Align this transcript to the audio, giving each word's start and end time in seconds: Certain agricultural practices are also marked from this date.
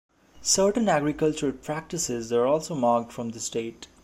Certain 0.41 0.89
agricultural 0.89 1.51
practices 1.51 2.33
are 2.33 2.47
also 2.47 2.73
marked 2.73 3.11
from 3.11 3.29
this 3.29 3.51
date. 3.51 3.85